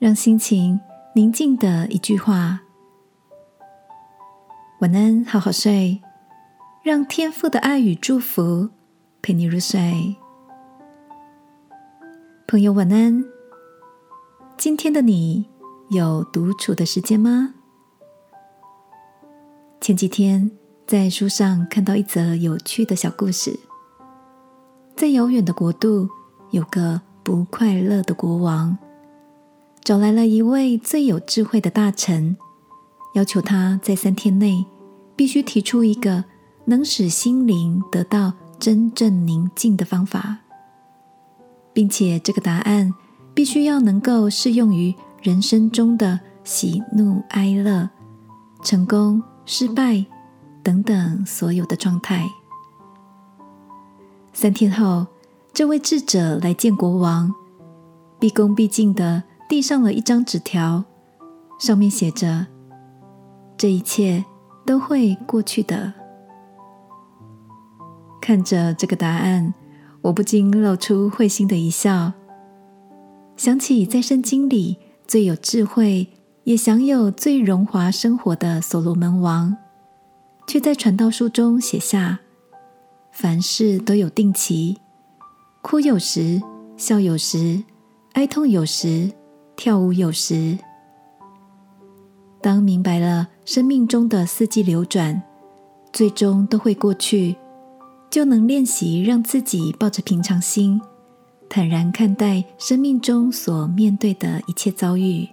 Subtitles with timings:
[0.00, 0.80] 让心情
[1.14, 2.58] 宁静的一句话。
[4.80, 6.00] 晚安，好好睡，
[6.82, 8.70] 让天父的爱与祝福
[9.20, 10.16] 陪你入睡。
[12.48, 13.22] 朋友，晚安。
[14.56, 15.46] 今天的你
[15.90, 17.52] 有独处的时间吗？
[19.82, 20.50] 前几天
[20.86, 23.60] 在书上看到一则有趣的小故事，
[24.96, 26.08] 在遥远的国度
[26.52, 28.78] 有个不快乐的国王。
[29.82, 32.36] 找来了一位最有智慧的大臣，
[33.14, 34.64] 要求他在三天内
[35.16, 36.24] 必须提出一个
[36.66, 40.38] 能使心灵得到真正宁静的方法，
[41.72, 42.94] 并且这个答案
[43.34, 47.88] 必须要能够适用于人生中的喜怒哀乐、
[48.62, 50.04] 成功失败
[50.62, 52.28] 等等所有的状态。
[54.32, 55.06] 三天后，
[55.52, 57.34] 这位智者来见国王，
[58.20, 59.24] 毕恭毕敬的。
[59.50, 60.84] 递上了一张纸条，
[61.58, 62.46] 上面写着
[63.58, 64.24] ：“这一切
[64.64, 65.92] 都会过去的。”
[68.22, 69.52] 看着这个答案，
[70.02, 72.12] 我不禁露出会心的一笑，
[73.36, 74.78] 想起在圣经里
[75.08, 76.06] 最有智慧、
[76.44, 79.56] 也享有最荣华生活的所罗门王，
[80.46, 82.20] 却在传道书中写下
[83.10, 84.78] ：“凡事都有定期，
[85.60, 86.40] 哭有时，
[86.76, 87.64] 笑有时，
[88.12, 89.10] 哀痛有时。”
[89.60, 90.56] 跳舞有时，
[92.40, 95.20] 当明白了生命中的四季流转，
[95.92, 97.36] 最终都会过去，
[98.08, 100.80] 就能练习让自己抱着平常心，
[101.46, 105.28] 坦然看待生命中所面对的一切遭遇。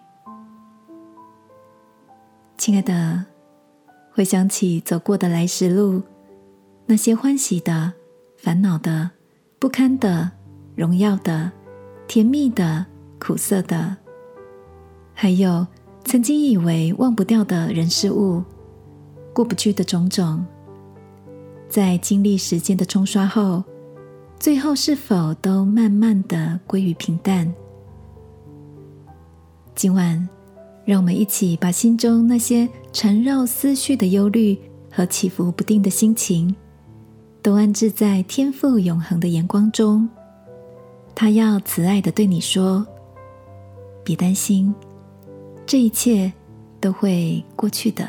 [2.58, 3.24] 亲爱的，
[4.12, 6.02] 回想起走过的来时路，
[6.86, 7.94] 那些欢喜的、
[8.36, 9.10] 烦恼的、
[9.58, 10.30] 不堪的、
[10.76, 11.50] 荣耀的、
[12.10, 12.86] 甜蜜的、
[13.22, 13.96] 苦涩的。
[15.20, 15.66] 还有
[16.06, 18.44] 曾经以为忘不掉的人事物，
[19.34, 20.46] 过不去的种种，
[21.68, 23.64] 在经历时间的冲刷后，
[24.40, 27.52] 最后是否都慢慢的归于平淡？
[29.74, 30.30] 今晚，
[30.86, 34.56] 让我们一起把心中那些缠绕思绪的忧虑
[34.92, 36.56] 和起伏不定的心情，
[37.42, 40.08] 都安置在天赋永恒的眼光中。
[41.16, 42.86] 他要慈爱的对你说
[44.06, 44.72] ：“别担心。”
[45.68, 46.32] 这一切
[46.80, 48.08] 都会过去的，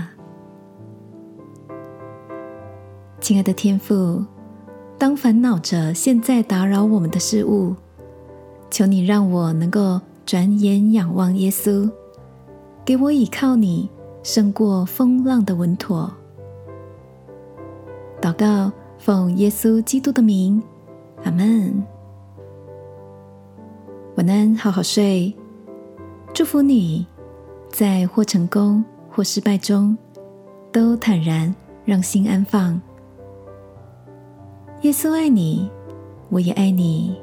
[3.21, 4.25] 亲爱的天父。
[4.97, 7.75] 当烦恼着现在打扰我们的事物，
[8.71, 11.91] 求你让我能够转眼仰望耶稣，
[12.85, 13.91] 给我倚靠你
[14.23, 16.09] 胜过风浪的稳妥。
[18.21, 20.63] 祷告，奉耶稣基督的名，
[21.25, 21.85] 阿门。
[24.15, 25.35] 晚安，好好睡，
[26.33, 27.05] 祝福你。
[27.71, 29.97] 在或成功或失败中，
[30.73, 32.81] 都坦然让心安放。
[34.83, 35.71] 耶稣爱你，
[36.29, 37.17] 我也爱你。